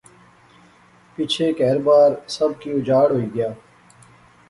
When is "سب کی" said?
2.37-2.69